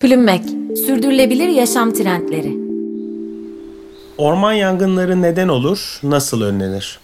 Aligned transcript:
Plümmek, 0.00 0.42
sürdürülebilir 0.86 1.48
yaşam 1.48 1.92
trendleri. 1.92 2.56
Orman 4.18 4.52
yangınları 4.52 5.22
neden 5.22 5.48
olur, 5.48 6.00
nasıl 6.02 6.42
önlenir? 6.42 6.98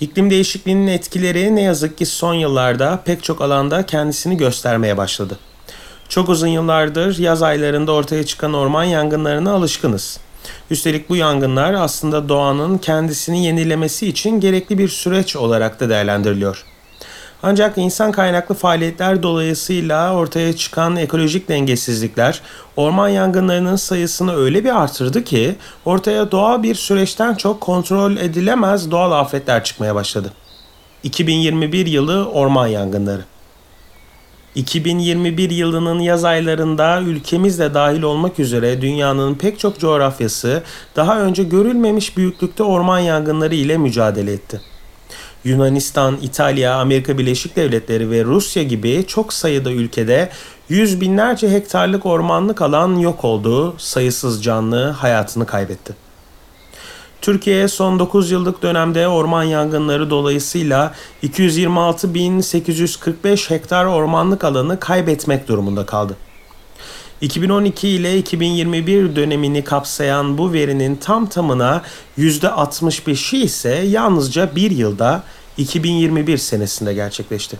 İklim 0.00 0.30
değişikliğinin 0.30 0.86
etkileri 0.86 1.56
ne 1.56 1.62
yazık 1.62 1.98
ki 1.98 2.06
son 2.06 2.34
yıllarda 2.34 3.02
pek 3.04 3.22
çok 3.22 3.40
alanda 3.40 3.86
kendisini 3.86 4.36
göstermeye 4.36 4.96
başladı. 4.96 5.38
Çok 6.08 6.28
uzun 6.28 6.46
yıllardır 6.46 7.18
yaz 7.18 7.42
aylarında 7.42 7.92
ortaya 7.92 8.26
çıkan 8.26 8.54
orman 8.54 8.84
yangınlarına 8.84 9.52
alışkınız. 9.52 10.20
Üstelik 10.70 11.08
bu 11.08 11.16
yangınlar 11.16 11.74
aslında 11.74 12.28
doğanın 12.28 12.78
kendisini 12.78 13.44
yenilemesi 13.44 14.08
için 14.08 14.40
gerekli 14.40 14.78
bir 14.78 14.88
süreç 14.88 15.36
olarak 15.36 15.80
da 15.80 15.88
değerlendiriliyor. 15.88 16.71
Ancak 17.42 17.78
insan 17.78 18.12
kaynaklı 18.12 18.54
faaliyetler 18.54 19.22
dolayısıyla 19.22 20.14
ortaya 20.14 20.56
çıkan 20.56 20.96
ekolojik 20.96 21.48
dengesizlikler 21.48 22.42
orman 22.76 23.08
yangınlarının 23.08 23.76
sayısını 23.76 24.36
öyle 24.36 24.64
bir 24.64 24.82
artırdı 24.82 25.24
ki 25.24 25.54
ortaya 25.84 26.30
doğal 26.30 26.62
bir 26.62 26.74
süreçten 26.74 27.34
çok 27.34 27.60
kontrol 27.60 28.16
edilemez 28.16 28.90
doğal 28.90 29.12
afetler 29.12 29.64
çıkmaya 29.64 29.94
başladı. 29.94 30.32
2021 31.02 31.86
yılı 31.86 32.28
orman 32.28 32.66
yangınları. 32.66 33.22
2021 34.54 35.50
yılının 35.50 36.00
yaz 36.00 36.24
aylarında 36.24 37.00
ülkemiz 37.00 37.58
de 37.58 37.74
dahil 37.74 38.02
olmak 38.02 38.38
üzere 38.38 38.80
dünyanın 38.80 39.34
pek 39.34 39.58
çok 39.58 39.78
coğrafyası 39.78 40.62
daha 40.96 41.20
önce 41.20 41.42
görülmemiş 41.42 42.16
büyüklükte 42.16 42.62
orman 42.62 42.98
yangınları 42.98 43.54
ile 43.54 43.78
mücadele 43.78 44.32
etti. 44.32 44.71
Yunanistan, 45.44 46.18
İtalya, 46.22 46.74
Amerika 46.74 47.18
Birleşik 47.18 47.56
Devletleri 47.56 48.10
ve 48.10 48.24
Rusya 48.24 48.62
gibi 48.62 49.04
çok 49.06 49.32
sayıda 49.32 49.72
ülkede 49.72 50.28
yüz 50.68 51.00
binlerce 51.00 51.50
hektarlık 51.50 52.06
ormanlık 52.06 52.62
alan 52.62 52.98
yok 52.98 53.24
oldu, 53.24 53.74
sayısız 53.78 54.44
canlı 54.44 54.90
hayatını 54.90 55.46
kaybetti. 55.46 55.94
Türkiye 57.20 57.68
son 57.68 57.98
9 57.98 58.30
yıllık 58.30 58.62
dönemde 58.62 59.08
orman 59.08 59.42
yangınları 59.42 60.10
dolayısıyla 60.10 60.94
226.845 61.22 63.50
hektar 63.50 63.84
ormanlık 63.84 64.44
alanı 64.44 64.80
kaybetmek 64.80 65.48
durumunda 65.48 65.86
kaldı. 65.86 66.16
2012 67.22 67.88
ile 67.88 68.18
2021 68.18 69.16
dönemini 69.16 69.64
kapsayan 69.64 70.38
bu 70.38 70.52
verinin 70.52 70.96
tam 70.96 71.26
tamına 71.26 71.82
%65'i 72.18 73.42
ise 73.42 73.68
yalnızca 73.74 74.56
bir 74.56 74.70
yılda 74.70 75.22
2021 75.56 76.38
senesinde 76.38 76.94
gerçekleşti. 76.94 77.58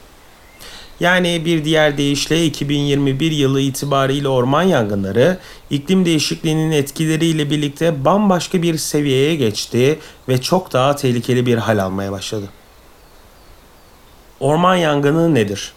Yani 1.00 1.42
bir 1.44 1.64
diğer 1.64 1.98
deyişle 1.98 2.46
2021 2.46 3.30
yılı 3.30 3.60
itibariyle 3.60 4.28
orman 4.28 4.62
yangınları 4.62 5.38
iklim 5.70 6.04
değişikliğinin 6.04 6.70
etkileriyle 6.70 7.50
birlikte 7.50 8.04
bambaşka 8.04 8.62
bir 8.62 8.78
seviyeye 8.78 9.34
geçti 9.34 9.98
ve 10.28 10.40
çok 10.40 10.72
daha 10.72 10.96
tehlikeli 10.96 11.46
bir 11.46 11.58
hal 11.58 11.78
almaya 11.78 12.12
başladı. 12.12 12.48
Orman 14.40 14.76
yangını 14.76 15.34
nedir? 15.34 15.72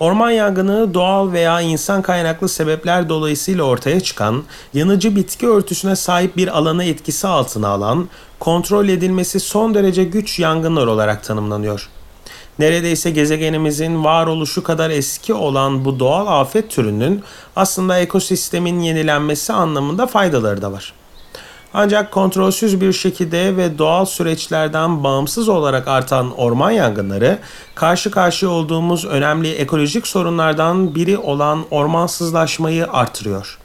Orman 0.00 0.30
yangını 0.30 0.94
doğal 0.94 1.32
veya 1.32 1.60
insan 1.60 2.02
kaynaklı 2.02 2.48
sebepler 2.48 3.08
dolayısıyla 3.08 3.64
ortaya 3.64 4.00
çıkan, 4.00 4.44
yanıcı 4.74 5.16
bitki 5.16 5.48
örtüsüne 5.48 5.96
sahip 5.96 6.36
bir 6.36 6.58
alanı 6.58 6.84
etkisi 6.84 7.26
altına 7.26 7.68
alan, 7.68 8.08
kontrol 8.40 8.88
edilmesi 8.88 9.40
son 9.40 9.74
derece 9.74 10.04
güç 10.04 10.38
yangınlar 10.38 10.86
olarak 10.86 11.24
tanımlanıyor. 11.24 11.88
Neredeyse 12.58 13.10
gezegenimizin 13.10 14.04
varoluşu 14.04 14.62
kadar 14.62 14.90
eski 14.90 15.34
olan 15.34 15.84
bu 15.84 16.00
doğal 16.00 16.40
afet 16.40 16.70
türünün 16.70 17.22
aslında 17.56 17.98
ekosistemin 17.98 18.80
yenilenmesi 18.80 19.52
anlamında 19.52 20.06
faydaları 20.06 20.62
da 20.62 20.72
var. 20.72 20.92
Ancak 21.74 22.12
kontrolsüz 22.12 22.80
bir 22.80 22.92
şekilde 22.92 23.56
ve 23.56 23.78
doğal 23.78 24.04
süreçlerden 24.04 25.04
bağımsız 25.04 25.48
olarak 25.48 25.88
artan 25.88 26.38
orman 26.38 26.70
yangınları 26.70 27.38
karşı 27.74 28.10
karşıya 28.10 28.50
olduğumuz 28.50 29.04
önemli 29.04 29.52
ekolojik 29.52 30.06
sorunlardan 30.06 30.94
biri 30.94 31.18
olan 31.18 31.64
ormansızlaşmayı 31.70 32.86
artırıyor. 32.86 33.58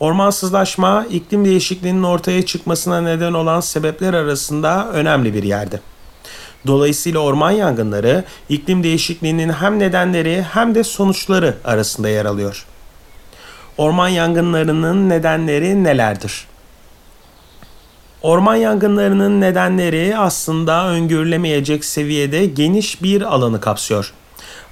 Ormansızlaşma 0.00 1.06
iklim 1.10 1.44
değişikliğinin 1.44 2.02
ortaya 2.02 2.46
çıkmasına 2.46 3.00
neden 3.00 3.32
olan 3.32 3.60
sebepler 3.60 4.14
arasında 4.14 4.88
önemli 4.92 5.34
bir 5.34 5.42
yerde. 5.42 5.80
Dolayısıyla 6.66 7.20
orman 7.20 7.50
yangınları 7.50 8.24
iklim 8.48 8.82
değişikliğinin 8.82 9.48
hem 9.50 9.78
nedenleri 9.78 10.42
hem 10.42 10.74
de 10.74 10.84
sonuçları 10.84 11.56
arasında 11.64 12.08
yer 12.08 12.24
alıyor. 12.24 12.66
Orman 13.78 14.08
yangınlarının 14.08 15.08
nedenleri 15.08 15.84
nelerdir? 15.84 16.49
Orman 18.22 18.56
yangınlarının 18.56 19.40
nedenleri 19.40 20.16
aslında 20.16 20.88
öngörülemeyecek 20.88 21.84
seviyede 21.84 22.46
geniş 22.46 23.02
bir 23.02 23.22
alanı 23.22 23.60
kapsıyor. 23.60 24.12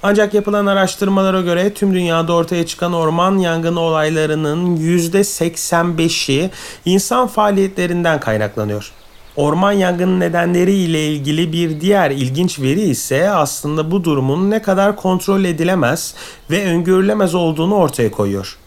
Ancak 0.03 0.33
yapılan 0.33 0.65
araştırmalara 0.65 1.41
göre 1.41 1.73
tüm 1.73 1.93
dünyada 1.93 2.33
ortaya 2.33 2.65
çıkan 2.65 2.93
orman 2.93 3.37
yangını 3.37 3.79
olaylarının 3.79 4.77
%85'i 4.77 6.49
insan 6.85 7.27
faaliyetlerinden 7.27 8.19
kaynaklanıyor. 8.19 8.91
Orman 9.35 9.71
yangını 9.71 10.19
nedenleri 10.19 10.73
ile 10.73 11.07
ilgili 11.07 11.53
bir 11.53 11.81
diğer 11.81 12.11
ilginç 12.11 12.59
veri 12.59 12.81
ise 12.81 13.29
aslında 13.29 13.91
bu 13.91 14.03
durumun 14.03 14.49
ne 14.49 14.61
kadar 14.61 14.95
kontrol 14.95 15.43
edilemez 15.43 16.15
ve 16.51 16.65
öngörülemez 16.65 17.35
olduğunu 17.35 17.75
ortaya 17.75 18.11
koyuyor. 18.11 18.57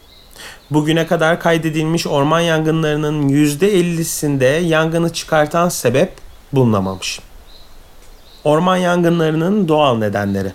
Bugüne 0.71 1.07
kadar 1.07 1.39
kaydedilmiş 1.39 2.07
orman 2.07 2.39
yangınlarının 2.39 3.29
%50'sinde 3.29 4.59
yangını 4.59 5.13
çıkartan 5.13 5.69
sebep 5.69 6.13
bulunamamış. 6.53 7.19
Orman 8.43 8.77
yangınlarının 8.77 9.67
doğal 9.67 9.97
nedenleri 9.97 10.51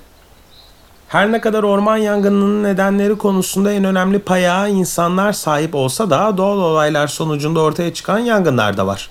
her 1.08 1.32
ne 1.32 1.40
kadar 1.40 1.62
orman 1.62 1.96
yangınının 1.96 2.62
nedenleri 2.64 3.18
konusunda 3.18 3.72
en 3.72 3.84
önemli 3.84 4.18
paya 4.18 4.68
insanlar 4.68 5.32
sahip 5.32 5.74
olsa 5.74 6.10
da 6.10 6.36
doğal 6.36 6.58
olaylar 6.58 7.08
sonucunda 7.08 7.60
ortaya 7.60 7.94
çıkan 7.94 8.18
yangınlar 8.18 8.76
da 8.76 8.86
var. 8.86 9.10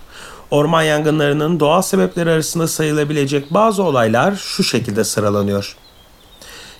Orman 0.51 0.83
yangınlarının 0.83 1.59
doğal 1.59 1.81
sebepleri 1.81 2.31
arasında 2.31 2.67
sayılabilecek 2.67 3.53
bazı 3.53 3.83
olaylar 3.83 4.35
şu 4.35 4.63
şekilde 4.63 5.03
sıralanıyor. 5.03 5.77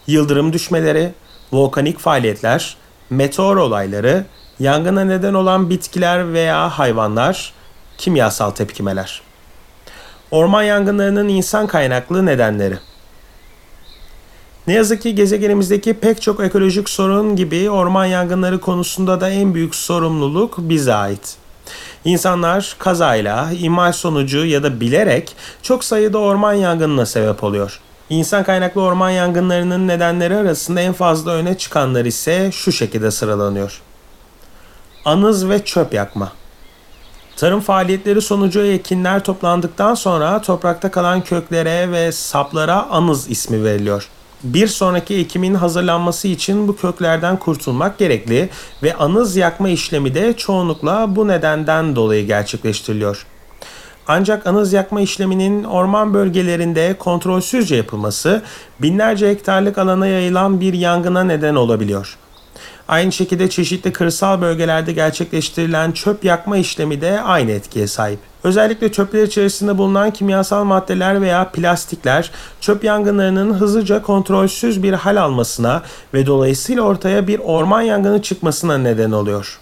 Yıldırım 0.08 0.54
düşmeleri, 0.54 1.14
volkanik 1.52 2.00
faaliyetler, 2.00 2.78
meteor 3.10 3.56
olayları, 3.56 4.26
yangına 4.60 5.06
neden 5.06 5.34
olan 5.34 5.70
bitkiler 5.70 6.34
veya 6.34 6.70
hayvanlar, 6.70 7.54
kimyasal 7.98 8.52
tepkimeler. 8.52 9.22
Orman 10.32 10.64
yangınlarının 10.64 11.28
insan 11.28 11.68
kaynaklı 11.68 12.26
nedenleri. 12.26 12.78
Ne 14.68 14.74
yazık 14.74 15.02
ki 15.02 15.16
gezegenimizdeki 15.16 15.94
pek 15.94 16.22
çok 16.22 16.40
ekolojik 16.40 16.90
sorun 16.90 17.36
gibi 17.36 17.70
orman 17.70 18.06
yangınları 18.06 18.60
konusunda 18.60 19.22
da 19.22 19.30
en 19.30 19.54
büyük 19.54 19.76
sorumluluk 19.76 20.56
bize 20.58 20.94
ait. 20.94 21.36
İnsanlar 22.06 22.76
kazayla, 22.80 23.52
imal 23.60 23.92
sonucu 23.92 24.46
ya 24.46 24.64
da 24.64 24.80
bilerek 24.80 25.36
çok 25.62 25.84
sayıda 25.84 26.18
orman 26.18 26.54
yangınına 26.54 27.06
sebep 27.06 27.44
oluyor. 27.44 27.80
İnsan 28.10 28.44
kaynaklı 28.44 28.82
orman 28.82 29.10
yangınlarının 29.10 29.88
nedenleri 29.88 30.36
arasında 30.36 30.82
en 30.82 30.94
fazla 30.94 31.32
öne 31.32 31.58
çıkanlar 31.58 32.06
ise 32.06 32.50
şu 32.52 32.72
şekilde 32.72 33.12
sıralanıyor. 33.12 33.82
Anız 35.06 35.50
ve 35.50 35.66
çöp 35.66 35.94
yakma. 35.94 36.32
Tarım 37.36 37.60
faaliyetleri 37.60 38.22
sonucu 38.22 38.62
ekinler 38.62 39.24
toplandıktan 39.24 39.96
sonra 39.96 40.42
toprakta 40.42 40.92
kalan 40.92 41.22
köklere 41.22 41.92
ve 41.92 42.12
saplara 42.12 42.90
anız 42.90 43.32
ismi 43.32 43.64
veriliyor. 43.64 44.10
Bir 44.44 44.68
sonraki 44.68 45.16
ekimin 45.16 45.54
hazırlanması 45.54 46.28
için 46.28 46.68
bu 46.68 46.76
köklerden 46.76 47.38
kurtulmak 47.38 47.98
gerekli 47.98 48.50
ve 48.84 48.96
anız 48.96 49.36
yakma 49.36 49.70
işlemi 49.70 50.14
de 50.16 50.34
çoğunlukla 50.34 51.16
bu 51.16 51.28
nedenden 51.28 51.96
dolayı 51.96 52.28
gerçekleştiriliyor. 52.28 53.26
Ancak 54.08 54.48
anız 54.48 54.74
yakma 54.74 55.02
işleminin 55.02 55.64
orman 55.64 56.14
bölgelerinde 56.14 56.96
kontrolsüzce 57.00 57.76
yapılması 57.76 58.42
binlerce 58.80 59.30
hektarlık 59.30 59.78
alana 59.78 60.08
yayılan 60.08 60.62
bir 60.62 60.74
yangına 60.74 61.24
neden 61.24 61.56
olabiliyor. 61.56 62.18
Aynı 62.88 63.12
şekilde 63.12 63.50
çeşitli 63.50 63.94
kırsal 63.94 64.42
bölgelerde 64.42 64.92
gerçekleştirilen 64.92 65.92
çöp 65.92 66.24
yakma 66.24 66.58
işlemi 66.58 67.02
de 67.02 67.22
aynı 67.22 67.52
etkiye 67.52 67.88
sahip. 67.88 68.20
Özellikle 68.44 68.92
çöpler 68.92 69.24
içerisinde 69.24 69.78
bulunan 69.78 70.12
kimyasal 70.12 70.64
maddeler 70.64 71.22
veya 71.22 71.50
plastikler 71.50 72.32
çöp 72.62 72.84
yangınlarının 72.84 73.54
hızlıca 73.54 74.02
kontrolsüz 74.02 74.84
bir 74.84 74.94
hal 74.94 75.22
almasına 75.22 75.84
ve 76.14 76.26
dolayısıyla 76.26 76.84
ortaya 76.84 77.28
bir 77.28 77.40
orman 77.40 77.82
yangını 77.82 78.22
çıkmasına 78.22 78.78
neden 78.78 79.12
oluyor. 79.12 79.60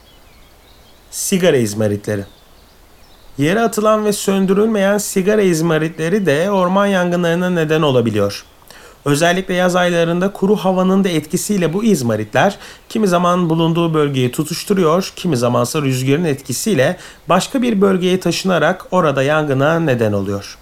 Sigara 1.12 1.58
izmaritleri 1.58 2.26
Yere 3.38 3.62
atılan 3.62 4.06
ve 4.06 4.14
söndürülmeyen 4.14 4.98
sigara 4.98 5.42
izmaritleri 5.42 6.26
de 6.26 6.52
orman 6.52 6.86
yangınlarına 6.86 7.50
neden 7.50 7.82
olabiliyor. 7.82 8.46
Özellikle 9.06 9.54
yaz 9.54 9.76
aylarında 9.76 10.32
kuru 10.32 10.56
havanın 10.56 11.04
da 11.04 11.10
etkisiyle 11.10 11.74
bu 11.74 11.84
izmaritler 11.84 12.58
kimi 12.90 13.08
zaman 13.08 13.50
bulunduğu 13.50 13.94
bölgeyi 13.94 14.32
tutuşturuyor, 14.32 15.14
kimi 15.16 15.38
zamansa 15.38 15.82
rüzgarın 15.82 16.26
etkisiyle 16.26 16.98
başka 17.30 17.62
bir 17.62 17.82
bölgeye 17.82 18.20
taşınarak 18.20 18.86
orada 18.92 19.24
yangına 19.24 19.80
neden 19.80 20.14
oluyor. 20.14 20.58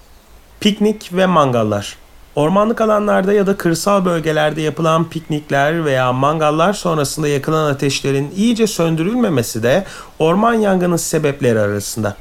Piknik 0.60 1.14
ve 1.14 1.26
mangallar 1.26 1.98
Ormanlık 2.36 2.82
alanlarda 2.82 3.34
ya 3.34 3.48
da 3.48 3.58
kırsal 3.58 4.06
bölgelerde 4.06 4.62
yapılan 4.62 5.10
piknikler 5.10 5.86
veya 5.86 6.14
mangallar 6.14 6.74
sonrasında 6.74 7.28
yakılan 7.28 7.72
ateşlerin 7.72 8.34
iyice 8.36 8.68
söndürülmemesi 8.68 9.64
de 9.64 9.86
orman 10.20 10.54
yangını 10.54 11.00
sebepleri 11.00 11.60
arasında. 11.60 12.16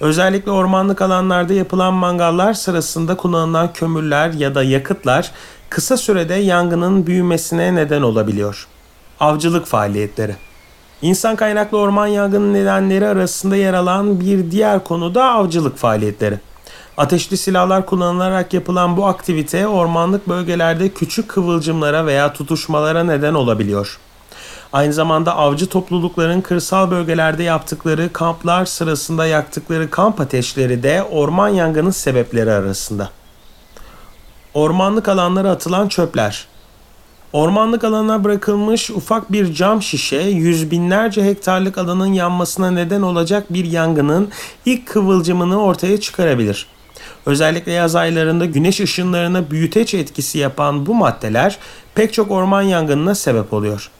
Özellikle 0.00 0.50
ormanlık 0.50 1.02
alanlarda 1.02 1.52
yapılan 1.52 1.94
mangallar 1.94 2.54
sırasında 2.54 3.16
kullanılan 3.16 3.72
kömürler 3.72 4.32
ya 4.32 4.54
da 4.54 4.62
yakıtlar 4.62 5.30
kısa 5.68 5.96
sürede 5.96 6.34
yangının 6.34 7.06
büyümesine 7.06 7.74
neden 7.74 8.02
olabiliyor. 8.02 8.66
Avcılık 9.20 9.66
faaliyetleri 9.66 10.36
İnsan 11.02 11.36
kaynaklı 11.36 11.78
orman 11.78 12.06
yangını 12.06 12.52
nedenleri 12.52 13.06
arasında 13.06 13.56
yer 13.56 13.74
alan 13.74 14.20
bir 14.20 14.50
diğer 14.50 14.84
konu 14.84 15.14
da 15.14 15.24
avcılık 15.24 15.76
faaliyetleri. 15.76 16.38
Ateşli 16.96 17.36
silahlar 17.36 17.86
kullanılarak 17.86 18.54
yapılan 18.54 18.96
bu 18.96 19.06
aktivite 19.06 19.66
ormanlık 19.66 20.28
bölgelerde 20.28 20.88
küçük 20.88 21.28
kıvılcımlara 21.28 22.06
veya 22.06 22.32
tutuşmalara 22.32 23.04
neden 23.04 23.34
olabiliyor. 23.34 23.98
Aynı 24.74 24.92
zamanda 24.92 25.36
avcı 25.36 25.66
toplulukların 25.66 26.40
kırsal 26.40 26.90
bölgelerde 26.90 27.42
yaptıkları 27.42 28.12
kamplar 28.12 28.64
sırasında 28.64 29.26
yaktıkları 29.26 29.90
kamp 29.90 30.20
ateşleri 30.20 30.82
de 30.82 31.02
orman 31.02 31.48
yangının 31.48 31.90
sebepleri 31.90 32.52
arasında. 32.52 33.10
Ormanlık 34.54 35.08
alanlara 35.08 35.50
atılan 35.50 35.88
çöpler. 35.88 36.46
Ormanlık 37.32 37.84
alana 37.84 38.24
bırakılmış 38.24 38.90
ufak 38.90 39.32
bir 39.32 39.54
cam 39.54 39.82
şişe 39.82 40.20
yüz 40.20 40.70
binlerce 40.70 41.24
hektarlık 41.24 41.78
alanın 41.78 42.12
yanmasına 42.12 42.70
neden 42.70 43.02
olacak 43.02 43.52
bir 43.52 43.64
yangının 43.64 44.30
ilk 44.66 44.86
kıvılcımını 44.86 45.62
ortaya 45.62 46.00
çıkarabilir. 46.00 46.66
Özellikle 47.26 47.72
yaz 47.72 47.96
aylarında 47.96 48.44
güneş 48.44 48.80
ışınlarına 48.80 49.50
büyüteç 49.50 49.94
etkisi 49.94 50.38
yapan 50.38 50.86
bu 50.86 50.94
maddeler 50.94 51.58
pek 51.94 52.12
çok 52.12 52.30
orman 52.30 52.62
yangınına 52.62 53.14
sebep 53.14 53.52
oluyor. 53.52 53.90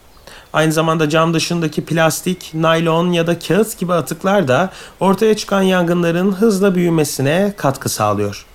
Aynı 0.55 0.71
zamanda 0.71 1.09
cam 1.09 1.33
dışındaki 1.33 1.85
plastik, 1.85 2.51
naylon 2.53 3.11
ya 3.11 3.27
da 3.27 3.39
kağıt 3.39 3.77
gibi 3.79 3.93
atıklar 3.93 4.47
da 4.47 4.69
ortaya 4.99 5.37
çıkan 5.37 5.61
yangınların 5.61 6.31
hızla 6.31 6.75
büyümesine 6.75 7.53
katkı 7.57 7.89
sağlıyor. 7.89 8.45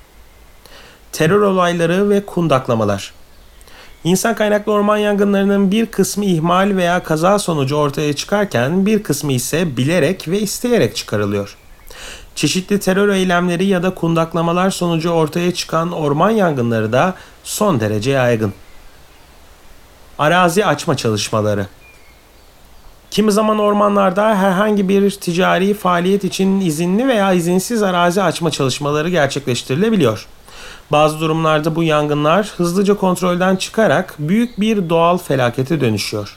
Terör 1.12 1.40
olayları 1.40 2.10
ve 2.10 2.26
kundaklamalar 2.26 3.12
İnsan 4.04 4.34
kaynaklı 4.34 4.72
orman 4.72 4.96
yangınlarının 4.96 5.70
bir 5.70 5.86
kısmı 5.86 6.24
ihmal 6.24 6.76
veya 6.76 7.02
kaza 7.02 7.38
sonucu 7.38 7.76
ortaya 7.76 8.12
çıkarken 8.12 8.86
bir 8.86 9.02
kısmı 9.02 9.32
ise 9.32 9.76
bilerek 9.76 10.28
ve 10.28 10.40
isteyerek 10.40 10.96
çıkarılıyor. 10.96 11.56
Çeşitli 12.34 12.80
terör 12.80 13.08
eylemleri 13.08 13.64
ya 13.64 13.82
da 13.82 13.94
kundaklamalar 13.94 14.70
sonucu 14.70 15.10
ortaya 15.10 15.54
çıkan 15.54 15.92
orman 15.92 16.30
yangınları 16.30 16.92
da 16.92 17.14
son 17.44 17.80
derece 17.80 18.10
yaygın. 18.10 18.52
Arazi 20.18 20.66
açma 20.66 20.96
çalışmaları 20.96 21.66
Kimi 23.10 23.32
zaman 23.32 23.58
ormanlarda 23.58 24.36
herhangi 24.36 24.88
bir 24.88 25.10
ticari 25.10 25.74
faaliyet 25.74 26.24
için 26.24 26.60
izinli 26.60 27.08
veya 27.08 27.32
izinsiz 27.32 27.82
arazi 27.82 28.22
açma 28.22 28.50
çalışmaları 28.50 29.08
gerçekleştirilebiliyor. 29.08 30.26
Bazı 30.92 31.20
durumlarda 31.20 31.76
bu 31.76 31.82
yangınlar 31.82 32.52
hızlıca 32.56 32.94
kontrolden 32.94 33.56
çıkarak 33.56 34.14
büyük 34.18 34.60
bir 34.60 34.88
doğal 34.88 35.18
felakete 35.18 35.80
dönüşüyor. 35.80 36.36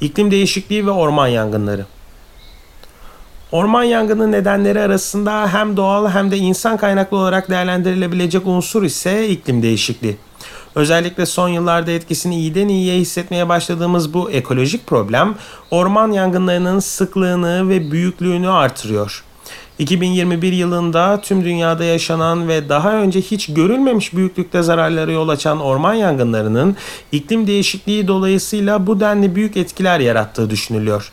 İklim 0.00 0.30
değişikliği 0.30 0.86
ve 0.86 0.90
orman 0.90 1.26
yangınları 1.26 1.86
Orman 3.52 3.82
yangını 3.82 4.32
nedenleri 4.32 4.80
arasında 4.80 5.54
hem 5.54 5.76
doğal 5.76 6.08
hem 6.08 6.30
de 6.30 6.36
insan 6.36 6.76
kaynaklı 6.76 7.16
olarak 7.16 7.50
değerlendirilebilecek 7.50 8.46
unsur 8.46 8.82
ise 8.82 9.28
iklim 9.28 9.62
değişikliği. 9.62 10.16
Özellikle 10.74 11.26
son 11.26 11.48
yıllarda 11.48 11.90
etkisini 11.90 12.36
iyiden 12.36 12.68
iyiye 12.68 12.98
hissetmeye 12.98 13.48
başladığımız 13.48 14.14
bu 14.14 14.30
ekolojik 14.30 14.86
problem 14.86 15.34
orman 15.70 16.12
yangınlarının 16.12 16.78
sıklığını 16.78 17.68
ve 17.68 17.90
büyüklüğünü 17.90 18.50
artırıyor. 18.50 19.24
2021 19.78 20.52
yılında 20.52 21.20
tüm 21.20 21.44
dünyada 21.44 21.84
yaşanan 21.84 22.48
ve 22.48 22.68
daha 22.68 22.92
önce 22.92 23.20
hiç 23.20 23.54
görülmemiş 23.54 24.14
büyüklükte 24.14 24.62
zararlara 24.62 25.12
yol 25.12 25.28
açan 25.28 25.60
orman 25.60 25.94
yangınlarının 25.94 26.76
iklim 27.12 27.46
değişikliği 27.46 28.08
dolayısıyla 28.08 28.86
bu 28.86 29.00
denli 29.00 29.34
büyük 29.34 29.56
etkiler 29.56 30.00
yarattığı 30.00 30.50
düşünülüyor. 30.50 31.12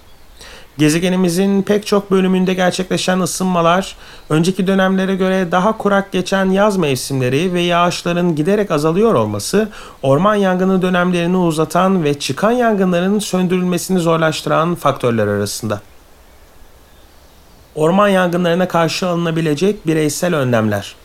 Gezegenimizin 0.79 1.61
pek 1.61 1.87
çok 1.87 2.11
bölümünde 2.11 2.53
gerçekleşen 2.53 3.19
ısınmalar, 3.19 3.95
önceki 4.29 4.67
dönemlere 4.67 5.15
göre 5.15 5.51
daha 5.51 5.77
kurak 5.77 6.11
geçen 6.11 6.45
yaz 6.49 6.77
mevsimleri 6.77 7.53
ve 7.53 7.61
yağışların 7.61 8.35
giderek 8.35 8.71
azalıyor 8.71 9.13
olması, 9.13 9.69
orman 10.01 10.35
yangını 10.35 10.81
dönemlerini 10.81 11.37
uzatan 11.37 12.03
ve 12.03 12.19
çıkan 12.19 12.51
yangınların 12.51 13.19
söndürülmesini 13.19 13.99
zorlaştıran 13.99 14.75
faktörler 14.75 15.27
arasında. 15.27 15.81
Orman 17.75 18.07
yangınlarına 18.07 18.67
karşı 18.67 19.07
alınabilecek 19.07 19.87
bireysel 19.87 20.35
önlemler. 20.35 20.95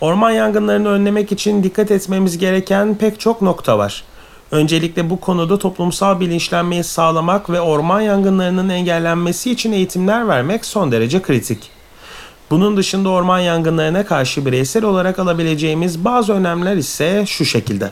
Orman 0.00 0.30
yangınlarını 0.30 0.88
önlemek 0.88 1.32
için 1.32 1.62
dikkat 1.62 1.90
etmemiz 1.90 2.38
gereken 2.38 2.94
pek 2.94 3.20
çok 3.20 3.42
nokta 3.42 3.78
var. 3.78 4.04
Öncelikle 4.50 5.10
bu 5.10 5.20
konuda 5.20 5.58
toplumsal 5.58 6.20
bilinçlenmeyi 6.20 6.84
sağlamak 6.84 7.50
ve 7.50 7.60
orman 7.60 8.00
yangınlarının 8.00 8.68
engellenmesi 8.68 9.50
için 9.50 9.72
eğitimler 9.72 10.28
vermek 10.28 10.64
son 10.64 10.92
derece 10.92 11.22
kritik. 11.22 11.70
Bunun 12.50 12.76
dışında 12.76 13.08
orman 13.08 13.38
yangınlarına 13.38 14.06
karşı 14.06 14.46
bireysel 14.46 14.84
olarak 14.84 15.18
alabileceğimiz 15.18 16.04
bazı 16.04 16.32
önlemler 16.32 16.76
ise 16.76 17.24
şu 17.26 17.44
şekilde. 17.44 17.90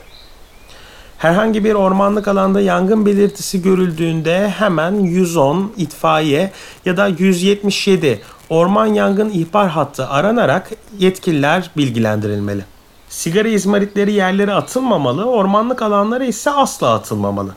Herhangi 1.18 1.64
bir 1.64 1.74
ormanlık 1.74 2.28
alanda 2.28 2.60
yangın 2.60 3.06
belirtisi 3.06 3.62
görüldüğünde 3.62 4.48
hemen 4.48 4.94
110 4.94 5.72
itfaiye 5.76 6.52
ya 6.84 6.96
da 6.96 7.06
177 7.06 8.20
orman 8.50 8.86
yangın 8.86 9.30
ihbar 9.30 9.68
hattı 9.68 10.08
aranarak 10.08 10.70
yetkililer 10.98 11.70
bilgilendirilmeli. 11.76 12.75
Sigara 13.08 13.48
izmaritleri 13.48 14.12
yerlere 14.12 14.52
atılmamalı, 14.54 15.24
ormanlık 15.24 15.82
alanlara 15.82 16.24
ise 16.24 16.50
asla 16.50 16.94
atılmamalı. 16.94 17.54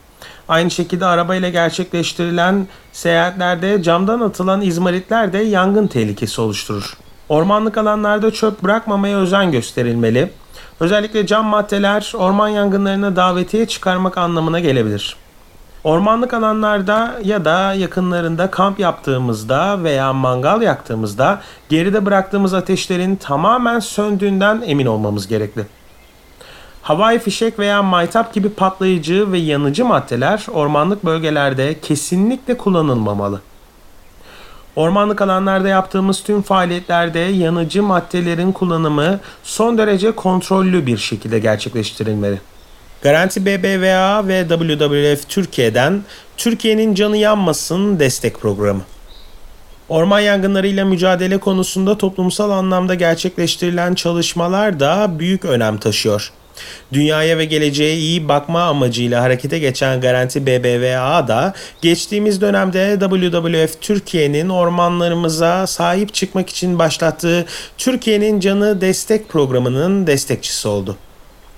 Aynı 0.48 0.72
şekilde 0.72 1.06
arabayla 1.06 1.50
gerçekleştirilen 1.50 2.68
seyahatlerde 2.92 3.84
camdan 3.84 4.20
atılan 4.20 4.62
izmaritler 4.62 5.34
de 5.34 5.38
yangın 5.38 5.88
tehlikesi 5.88 6.42
oluşturur. 6.42 6.98
Ormanlık 7.30 7.78
alanlarda 7.78 8.32
çöp 8.32 8.64
bırakmamaya 8.64 9.18
özen 9.18 9.52
gösterilmeli. 9.52 10.32
Özellikle 10.80 11.28
cam 11.28 11.46
maddeler 11.46 12.14
orman 12.16 12.48
yangınlarına 12.48 13.16
davetiye 13.16 13.66
çıkarmak 13.66 14.18
anlamına 14.18 14.60
gelebilir. 14.60 15.16
Ormanlık 15.84 16.34
alanlarda 16.34 17.20
ya 17.24 17.46
da 17.46 17.74
yakınlarında 17.74 18.52
kamp 18.52 18.80
yaptığımızda 18.80 19.84
veya 19.84 20.14
mangal 20.14 20.62
yaktığımızda 20.62 21.42
geride 21.70 22.06
bıraktığımız 22.06 22.54
ateşlerin 22.54 23.16
tamamen 23.16 23.80
söndüğünden 23.80 24.62
emin 24.66 24.86
olmamız 24.86 25.28
gerekli. 25.28 25.66
Havai 26.82 27.20
fişek 27.20 27.60
veya 27.60 27.84
maytap 27.84 28.34
gibi 28.34 28.50
patlayıcı 28.50 29.32
ve 29.32 29.38
yanıcı 29.38 29.86
maddeler 29.86 30.46
ormanlık 30.54 31.06
bölgelerde 31.06 31.80
kesinlikle 31.80 32.58
kullanılmamalı. 32.58 33.42
Ormanlık 34.76 35.22
alanlarda 35.22 35.68
yaptığımız 35.68 36.24
tüm 36.24 36.42
faaliyetlerde 36.42 37.20
yanıcı 37.20 37.84
maddelerin 37.84 38.52
kullanımı 38.52 39.20
son 39.44 39.78
derece 39.78 40.12
kontrollü 40.12 40.86
bir 40.86 40.98
şekilde 40.98 41.40
gerçekleştirilmeli. 41.40 42.40
Garanti 43.02 43.46
BBVA 43.46 44.28
ve 44.28 44.46
WWF 44.50 45.30
Türkiye'den 45.30 46.04
Türkiye'nin 46.38 46.96
canı 46.96 47.18
yanmasın 47.18 48.00
destek 48.00 48.40
programı. 48.40 48.82
Orman 49.90 50.20
yangınlarıyla 50.20 50.86
mücadele 50.86 51.38
konusunda 51.38 51.98
toplumsal 51.98 52.52
anlamda 52.52 52.96
gerçekleştirilen 52.96 53.94
çalışmalar 53.94 54.80
da 54.80 55.20
büyük 55.20 55.46
önem 55.46 55.78
taşıyor. 55.78 56.32
Dünyaya 56.94 57.38
ve 57.38 57.46
geleceğe 57.46 57.98
iyi 57.98 58.28
bakma 58.28 58.64
amacıyla 58.64 59.24
harekete 59.24 59.60
geçen 59.60 60.02
Garanti 60.02 60.46
BBVA 60.46 61.28
da 61.28 61.54
geçtiğimiz 61.82 62.42
dönemde 62.42 62.98
WWF 63.00 63.82
Türkiye'nin 63.82 64.50
ormanlarımıza 64.50 65.68
sahip 65.68 66.14
çıkmak 66.14 66.50
için 66.50 66.80
başlattığı 66.80 67.46
Türkiye'nin 67.78 68.40
Canı 68.40 68.82
Destek 68.82 69.30
programının 69.30 70.08
destekçisi 70.08 70.68
oldu. 70.68 70.98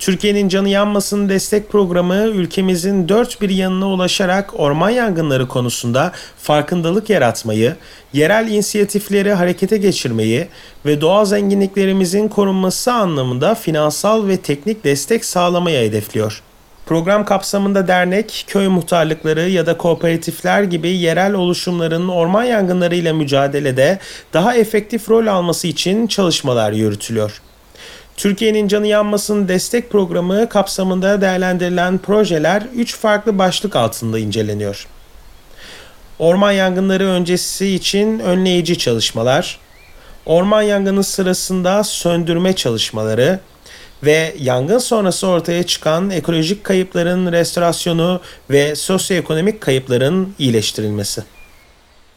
Türkiye'nin 0.02 0.48
canı 0.48 0.68
yanmasın 0.68 1.28
destek 1.28 1.68
programı 1.68 2.14
ülkemizin 2.14 3.08
dört 3.08 3.40
bir 3.40 3.50
yanına 3.50 3.88
ulaşarak 3.88 4.60
orman 4.60 4.90
yangınları 4.90 5.48
konusunda 5.48 6.12
farkındalık 6.38 7.10
yaratmayı, 7.10 7.76
yerel 8.12 8.48
inisiyatifleri 8.48 9.32
harekete 9.32 9.76
geçirmeyi 9.76 10.48
ve 10.86 11.00
doğal 11.00 11.24
zenginliklerimizin 11.24 12.28
korunması 12.28 12.92
anlamında 12.92 13.54
finansal 13.54 14.28
ve 14.28 14.36
teknik 14.36 14.84
destek 14.84 15.24
sağlamayı 15.24 15.88
hedefliyor. 15.88 16.42
Program 16.86 17.24
kapsamında 17.24 17.88
dernek, 17.88 18.44
köy 18.48 18.68
muhtarlıkları 18.68 19.48
ya 19.48 19.66
da 19.66 19.76
kooperatifler 19.76 20.62
gibi 20.62 20.88
yerel 20.88 21.34
oluşumların 21.34 22.08
orman 22.08 22.44
yangınlarıyla 22.44 23.14
mücadelede 23.14 23.98
daha 24.32 24.56
efektif 24.56 25.10
rol 25.10 25.26
alması 25.26 25.68
için 25.68 26.06
çalışmalar 26.06 26.72
yürütülüyor. 26.72 27.42
Türkiye'nin 28.16 28.68
canı 28.68 28.86
yanmasın 28.86 29.48
destek 29.48 29.90
programı 29.90 30.48
kapsamında 30.48 31.20
değerlendirilen 31.20 31.98
projeler 31.98 32.62
3 32.74 32.96
farklı 32.96 33.38
başlık 33.38 33.76
altında 33.76 34.18
inceleniyor. 34.18 34.86
Orman 36.18 36.52
yangınları 36.52 37.04
öncesi 37.04 37.68
için 37.68 38.18
önleyici 38.18 38.78
çalışmalar, 38.78 39.58
orman 40.26 40.62
yangını 40.62 41.04
sırasında 41.04 41.84
söndürme 41.84 42.52
çalışmaları 42.52 43.40
ve 44.04 44.34
yangın 44.40 44.78
sonrası 44.78 45.26
ortaya 45.26 45.62
çıkan 45.62 46.10
ekolojik 46.10 46.64
kayıpların 46.64 47.32
restorasyonu 47.32 48.20
ve 48.50 48.76
sosyoekonomik 48.76 49.60
kayıpların 49.60 50.34
iyileştirilmesi. 50.38 51.22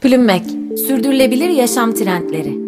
Plümmek, 0.01 0.43
sürdürülebilir 0.87 1.49
yaşam 1.49 1.95
trendleri. 1.95 2.64